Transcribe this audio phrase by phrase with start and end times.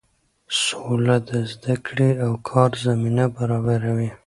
[0.63, 4.09] سوله د زده کړې او کار زمینه برابروي.